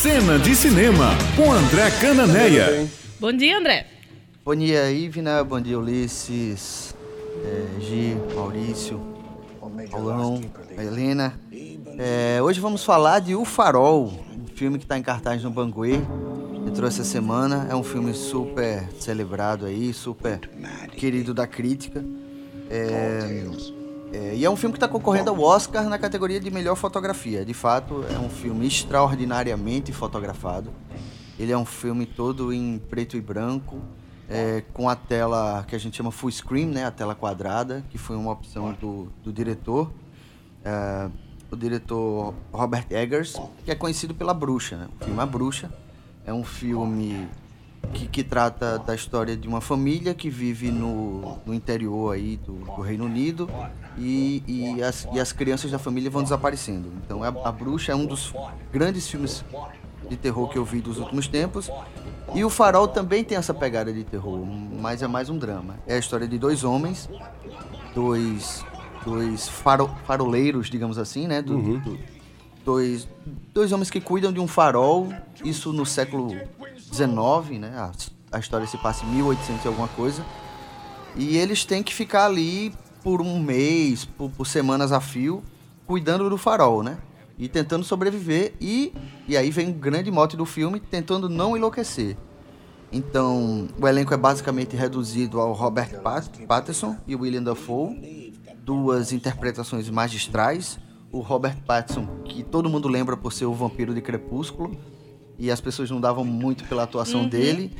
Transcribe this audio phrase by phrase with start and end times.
[0.00, 2.88] Cena de Cinema, com André Cananeia.
[3.18, 3.84] Bom dia, André.
[4.44, 5.42] Bom dia, Ivna.
[5.42, 6.94] Bom dia, Ulisses,
[7.44, 9.00] é, Gi, Maurício,
[9.90, 10.40] Paulão,
[10.78, 11.34] Helena.
[11.98, 15.94] É, hoje vamos falar de O Farol, um filme que está em cartaz no Banguê.
[16.64, 17.66] Entrou essa semana.
[17.68, 20.38] É um filme super celebrado aí, super
[20.96, 22.04] querido da crítica.
[22.70, 23.48] É,
[24.12, 27.44] é, e é um filme que está concorrendo ao Oscar na categoria de melhor fotografia.
[27.44, 30.70] De fato, é um filme extraordinariamente fotografado.
[31.38, 33.80] Ele é um filme todo em preto e branco,
[34.28, 37.96] é, com a tela que a gente chama full screen, né, a tela quadrada, que
[37.98, 39.90] foi uma opção do, do diretor,
[40.64, 41.08] é,
[41.50, 44.76] o diretor Robert Eggers, que é conhecido pela Bruxa.
[44.76, 44.88] Né?
[45.00, 45.72] O filme A Bruxa
[46.26, 47.28] é um filme
[47.92, 52.54] que, que, trata da história de uma família que vive no, no interior aí do,
[52.54, 53.48] do Reino Unido
[53.96, 56.92] e, e, as, e as crianças da família vão desaparecendo.
[57.04, 58.32] Então a, a Bruxa é um dos
[58.72, 59.44] grandes filmes
[60.08, 61.70] de terror que eu vi dos últimos tempos.
[62.34, 64.44] E o Farol também tem essa pegada de terror,
[64.80, 65.76] mas é mais um drama.
[65.86, 67.08] É a história de dois homens,
[67.94, 68.64] dois,
[69.04, 71.40] dois faro, faroleiros, digamos assim, né?
[71.40, 71.78] Do, uhum.
[71.78, 71.98] do,
[72.68, 73.08] dois,
[73.54, 75.10] dois homens que cuidam de um farol,
[75.42, 76.28] isso no século
[76.92, 77.72] XIX, né?
[77.74, 77.90] A,
[78.30, 80.22] a história se passa em 1800 e alguma coisa.
[81.16, 85.42] E eles têm que ficar ali por um mês, por, por semanas a fio,
[85.86, 86.98] cuidando do farol, né?
[87.38, 88.52] E tentando sobreviver.
[88.60, 88.92] E,
[89.26, 92.18] e aí vem o grande mote do filme, tentando não enlouquecer.
[92.92, 99.88] Então, o elenco é basicamente reduzido ao Robert Pat Pattinson e William Dafoe, duas interpretações
[99.88, 100.78] magistrais.
[101.10, 104.76] O Robert Pattinson, que todo mundo lembra por ser o vampiro de Crepúsculo,
[105.38, 107.28] e as pessoas não davam muito pela atuação uhum.
[107.28, 107.72] dele,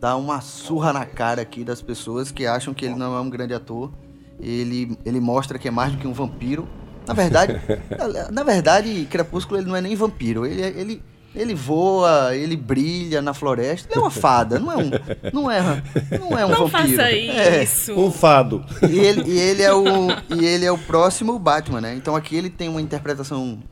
[0.00, 3.30] dá uma surra na cara aqui das pessoas que acham que ele não é um
[3.30, 3.92] grande ator.
[4.40, 6.66] Ele, ele mostra que é mais do que um vampiro.
[7.06, 7.54] Na verdade,
[8.32, 10.44] na verdade, Crepúsculo ele não é nem vampiro.
[10.44, 11.02] Ele, ele,
[11.34, 13.92] ele voa, ele brilha na floresta.
[13.92, 14.90] Ele é uma fada, não é um,
[15.32, 15.82] não é,
[16.18, 16.96] não é um não vampiro.
[16.96, 17.62] Faça é.
[17.62, 17.94] isso.
[17.98, 18.64] Um fado.
[18.82, 21.94] E ele, e ele é o e ele é o próximo Batman, né?
[21.94, 23.62] Então aqui ele tem uma interpretação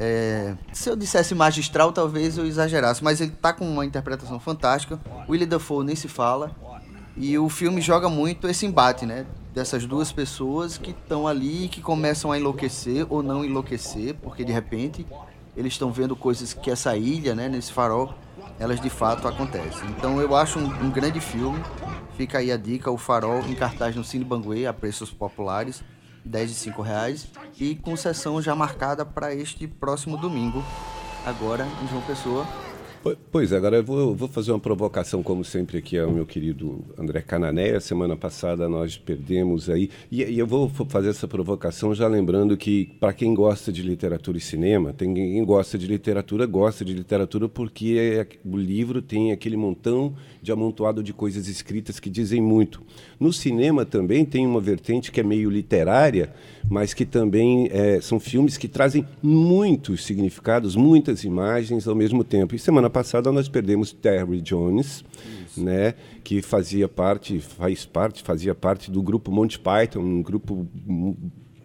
[0.00, 4.98] é, se eu dissesse magistral, talvez eu exagerasse, mas ele tá com uma interpretação fantástica.
[5.28, 6.54] Willie Dafoe nem se fala.
[7.16, 9.26] E o filme joga muito esse embate, né?
[9.52, 14.44] Dessas duas pessoas que estão ali e que começam a enlouquecer ou não enlouquecer, porque
[14.44, 15.04] de repente
[15.58, 18.14] eles estão vendo coisas que essa ilha, né, nesse farol,
[18.58, 19.88] elas de fato acontecem.
[19.90, 21.58] Então eu acho um, um grande filme.
[22.16, 25.82] Fica aí a dica, o farol em cartaz no Cine Banguê, a preços populares.
[26.24, 30.62] 10 e 5 reais e com sessão já marcada para este próximo domingo,
[31.24, 32.46] agora em João Pessoa.
[33.30, 36.84] Pois é, agora eu vou, vou, fazer uma provocação, como sempre, aqui ao meu querido
[36.98, 37.78] André Canané.
[37.78, 39.88] Semana passada nós perdemos aí.
[40.10, 44.36] E, e eu vou fazer essa provocação já lembrando que, para quem gosta de literatura
[44.36, 49.30] e cinema, tem quem gosta de literatura, gosta de literatura porque é, o livro tem
[49.30, 52.82] aquele montão de amontoado de coisas escritas que dizem muito.
[53.20, 56.32] No cinema também tem uma vertente que é meio literária,
[56.68, 62.54] mas que também é, são filmes que trazem muitos significados, muitas imagens ao mesmo tempo.
[62.54, 65.04] E semana passada nós perdemos Terry Jones,
[65.56, 70.66] né, que fazia parte, faz parte, fazia parte do grupo Monty Python, um grupo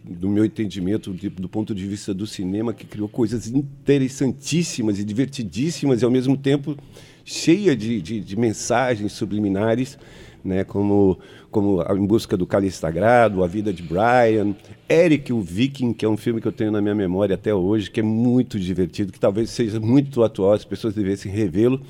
[0.03, 5.03] do meu entendimento, de, do ponto de vista do cinema, que criou coisas interessantíssimas e
[5.03, 6.77] divertidíssimas e ao mesmo tempo
[7.23, 9.97] cheia de, de, de mensagens subliminares
[10.43, 11.17] né, como,
[11.49, 14.53] como Em Busca do Cálice Sagrado, A Vida de Brian,
[14.89, 17.89] Eric o Viking, que é um filme que eu tenho na minha memória até hoje,
[17.89, 21.81] que é muito divertido, que talvez seja muito atual, as pessoas devessem revê-lo,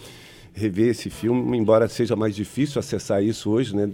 [0.53, 3.89] rever esse filme, embora seja mais difícil acessar isso hoje, né?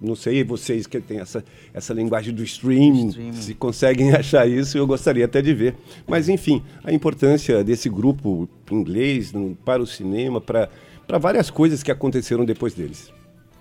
[0.00, 4.78] Não sei vocês que têm essa, essa linguagem do streaming, streaming, se conseguem achar isso,
[4.78, 5.76] eu gostaria até de ver.
[6.06, 9.32] Mas, enfim, a importância desse grupo inglês
[9.64, 10.70] para o cinema, para,
[11.06, 13.12] para várias coisas que aconteceram depois deles.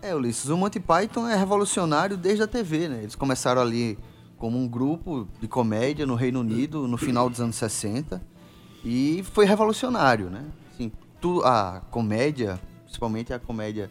[0.02, 3.00] É, Ulisses, o Monty Python é revolucionário desde a TV, né?
[3.02, 3.98] Eles começaram ali
[4.38, 8.22] como um grupo de comédia no Reino Unido no final dos anos 60
[8.86, 10.46] e foi revolucionário, né?
[11.20, 13.90] Tu, a comédia, principalmente a comédia,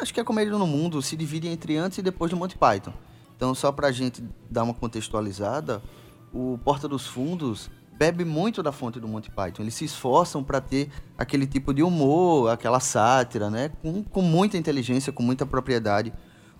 [0.00, 2.92] acho que a comédia no mundo se divide entre antes e depois do Monty Python.
[3.36, 5.82] Então, só pra gente dar uma contextualizada,
[6.32, 7.70] o Porta dos Fundos
[8.00, 9.62] bebe muito da fonte do Monty Python.
[9.62, 10.88] Eles se esforçam para ter
[11.18, 13.70] aquele tipo de humor, aquela sátira, né?
[13.82, 16.10] Com, com muita inteligência, com muita propriedade.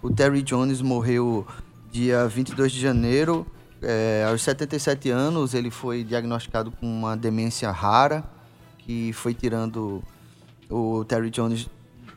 [0.03, 1.47] O Terry Jones morreu
[1.91, 3.47] dia 22 de janeiro,
[3.81, 5.55] é, aos 77 anos.
[5.55, 8.23] Ele foi diagnosticado com uma demência rara,
[8.91, 10.03] que foi tirando
[10.69, 11.69] o Terry Jones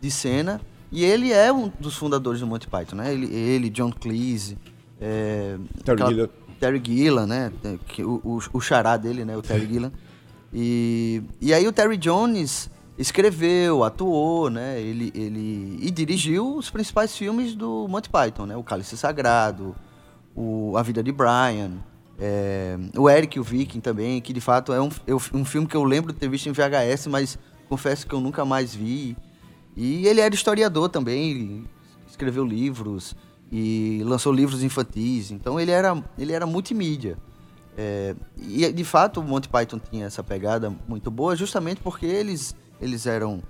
[0.01, 0.59] de cena.
[0.91, 3.13] E ele é um dos fundadores do Monty Python, né?
[3.13, 4.57] Ele, ele John Cleese,
[4.99, 6.29] é, Terry aquela,
[6.59, 7.51] Terry Gillan, né?
[7.87, 9.37] Que, o, o, o xará dele, né?
[9.37, 9.91] O Terry Gillan.
[10.55, 14.79] E, e aí o Terry Jones escreveu, atuou, né?
[14.79, 18.55] Ele, ele e dirigiu os principais filmes do Monty Python, né?
[18.55, 19.75] O Cálice Sagrado,
[20.35, 21.79] o A Vida de Brian,
[22.19, 24.89] é, o Eric o Viking também, que de fato é um,
[25.33, 27.37] um filme que eu lembro de ter visto em VHS, mas
[27.67, 29.17] confesso que eu nunca mais vi.
[29.75, 31.65] E ele era historiador também,
[32.07, 33.15] escreveu livros
[33.51, 37.17] e lançou livros infantis, então ele era, ele era multimídia.
[37.75, 42.55] É, e de fato o Monty Python tinha essa pegada muito boa, justamente porque eles,
[42.79, 43.41] eles eram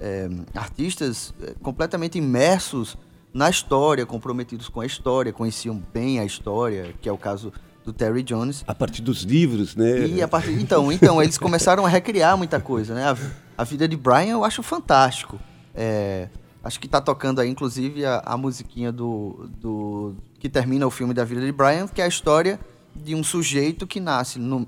[0.00, 2.96] é, artistas é, completamente imersos
[3.34, 7.52] na história, comprometidos com a história, conheciam bem a história, que é o caso
[7.84, 8.64] do Terry Jones.
[8.66, 10.06] A partir dos livros, né?
[10.06, 13.04] E a partir, então, então eles começaram a recriar muita coisa, né?
[13.10, 13.16] A,
[13.58, 15.38] a vida de Brian eu acho fantástico.
[15.74, 16.28] É,
[16.62, 21.12] acho que está tocando aí, inclusive, a, a musiquinha do, do que termina o filme
[21.14, 22.58] da vida de Brian, que é a história
[22.94, 24.66] de um sujeito que nasce no,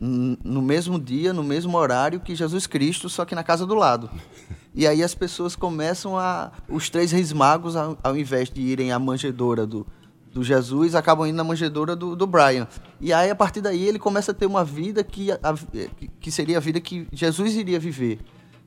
[0.00, 4.10] no mesmo dia, no mesmo horário que Jesus Cristo, só que na casa do lado.
[4.74, 6.50] E aí as pessoas começam a.
[6.68, 9.86] Os três reis magos, ao, ao invés de irem à manjedoura do,
[10.34, 12.68] do Jesus, acabam indo na manjedoura do, do Brian.
[13.00, 15.38] E aí, a partir daí, ele começa a ter uma vida que, a,
[16.20, 18.18] que seria a vida que Jesus iria viver.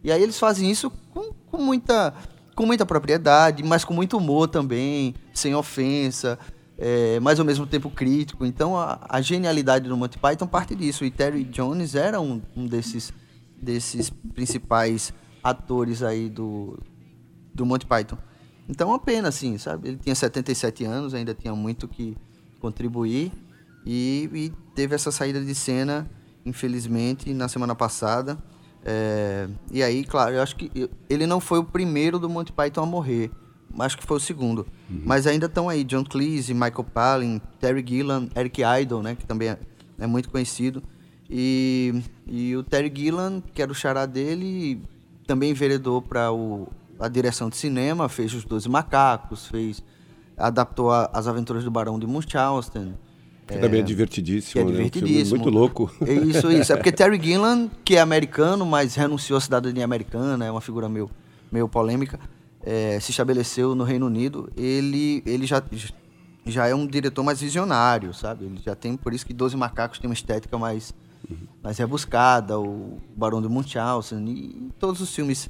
[0.03, 2.13] E aí eles fazem isso com, com, muita,
[2.55, 6.39] com muita propriedade, mas com muito humor também, sem ofensa
[6.77, 8.45] é, mas ao mesmo tempo crítico.
[8.45, 11.03] Então a, a, genialidade do Monty Python parte disso.
[11.03, 13.11] E Terry Jones era um, um desses,
[13.59, 16.77] desses principais atores aí do,
[17.53, 18.17] do Monty Python.
[18.67, 19.89] Então uma pena, assim, sabe?
[19.89, 22.15] Ele tinha 77 anos, ainda tinha muito que
[22.59, 23.31] contribuir.
[23.85, 26.09] E, e teve essa saída de cena,
[26.45, 28.37] infelizmente, na semana passada.
[28.83, 30.71] É, e aí, claro, eu acho que
[31.09, 33.31] ele não foi o primeiro do Monty Python a morrer
[33.79, 34.65] acho que foi o segundo.
[34.89, 35.01] Uhum.
[35.05, 39.49] Mas ainda estão aí John Cleese, Michael Palin, Terry Gillan, Eric Idle, né, que também
[39.49, 39.59] é,
[39.99, 40.81] é muito conhecido.
[41.29, 44.81] E, e o Terry Gillan, que era o xará dele,
[45.25, 46.31] também enveredou para
[46.99, 49.83] a direção de cinema, fez Os Doze Macacos, fez
[50.37, 52.93] adaptou a, As Aventuras do Barão de Munchausen.
[53.47, 55.37] Que é, também é divertidíssimo, que é divertidíssimo.
[55.37, 55.41] Né?
[55.41, 55.91] Um muito louco.
[56.05, 56.73] É isso, isso.
[56.73, 60.89] É porque Terry Gillan, que é americano, mas renunciou à cidadania americana, é uma figura
[60.89, 61.09] meio,
[61.51, 62.19] meio polêmica
[62.67, 65.63] é, se estabeleceu no Reino Unido, ele, ele já,
[66.45, 68.43] já é um diretor mais visionário, sabe?
[68.43, 70.93] Ele já tem, por isso que Doze Macacos tem uma estética mais,
[71.29, 71.47] uhum.
[71.63, 75.49] mais rebuscada, o Barão de Munchausen e todos os filmes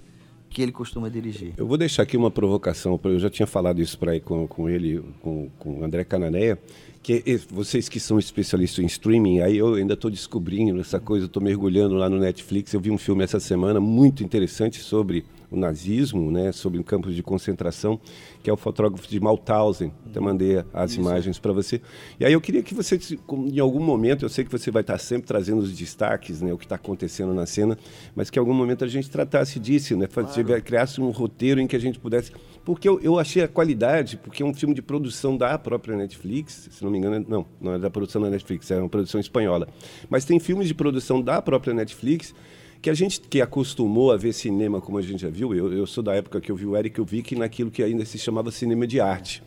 [0.57, 1.53] que ele costuma dirigir.
[1.55, 5.03] Eu vou deixar aqui uma provocação, eu já tinha falado isso para com, com ele,
[5.21, 6.57] com, com o André Cananeia,
[7.03, 7.21] que
[7.51, 11.93] vocês que são especialistas em streaming, aí eu ainda estou descobrindo essa coisa, estou mergulhando
[11.93, 16.51] lá no Netflix, eu vi um filme essa semana muito interessante sobre o nazismo, né,
[16.51, 17.99] sobre um campo de concentração,
[18.43, 19.91] que é o fotógrafo de Mauthausen.
[20.05, 20.99] Até mandei as Isso.
[20.99, 21.81] imagens para você.
[22.19, 22.99] E aí eu queria que você,
[23.29, 26.57] em algum momento, eu sei que você vai estar sempre trazendo os destaques, né, o
[26.57, 27.77] que está acontecendo na cena,
[28.15, 30.29] mas que em algum momento a gente tratasse disso, né, claro.
[30.63, 32.31] criasse um roteiro em que a gente pudesse.
[32.65, 36.67] Porque eu, eu achei a qualidade, porque é um filme de produção da própria Netflix,
[36.69, 39.69] se não me engano, não, não é da produção da Netflix, é uma produção espanhola.
[40.09, 42.35] Mas tem filmes de produção da própria Netflix
[42.81, 45.87] que a gente que acostumou a ver cinema como a gente já viu, eu, eu
[45.87, 48.51] sou da época que eu vi o Eric o Vicky naquilo que ainda se chamava
[48.51, 49.43] cinema de arte.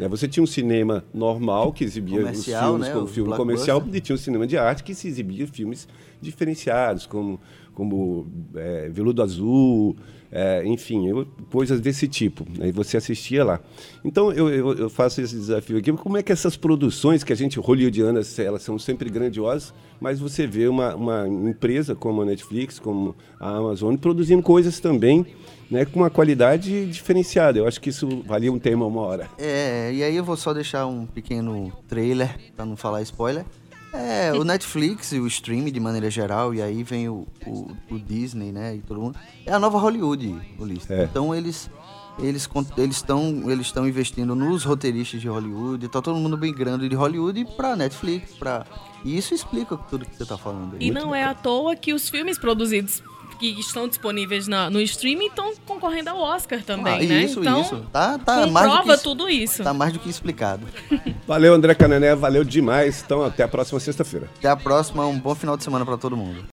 [0.00, 2.94] É, você tinha um cinema normal que exibia comercial, os filmes né?
[2.94, 5.86] como filme comercial e tinha um cinema de arte que se exibia filmes
[6.22, 7.40] diferenciados, como,
[7.74, 9.96] como é, Veludo Azul,
[10.34, 12.46] é, enfim, eu, coisas desse tipo.
[12.58, 12.72] Aí né?
[12.72, 13.60] você assistia lá.
[14.02, 15.92] Então eu, eu, eu, faço esse desafio aqui.
[15.92, 20.46] Como é que essas produções que a gente hollywoodianas, elas são sempre grandiosas, mas você
[20.46, 25.26] vê uma, uma empresa como a Netflix, como a Amazon, produzindo coisas também
[25.70, 27.58] né, com uma qualidade diferenciada.
[27.58, 29.28] Eu acho que isso valia um tema uma hora.
[29.38, 33.44] É, e aí eu vou só deixar um pequeno trailer, para não falar spoiler.
[33.92, 37.98] É, o Netflix e o streaming de maneira geral, e aí vem o, o, o
[37.98, 39.18] Disney, né, e todo mundo.
[39.44, 40.90] É a nova Hollywood, Ulisses.
[40.90, 41.04] É.
[41.04, 41.70] Então eles
[42.18, 46.94] eles eles estão eles estão investindo nos roteiristas de Hollywood, tá todo mundo migrando de
[46.94, 48.66] Hollywood para Netflix, para
[49.04, 50.76] e isso explica tudo que você está falando.
[50.76, 50.86] Aí.
[50.86, 53.02] E não é à toa que os filmes produzidos
[53.38, 57.24] que estão disponíveis na, no streaming estão concorrendo ao Oscar também, ah, né?
[57.24, 57.84] Isso, então, isso.
[57.92, 59.64] Tá, tá comprova que, tudo isso.
[59.64, 60.64] Tá mais do que explicado.
[61.26, 63.02] Valeu, André Canané, valeu demais.
[63.04, 64.28] Então, até a próxima sexta-feira.
[64.38, 66.44] Até a próxima, um bom final de semana para todo mundo.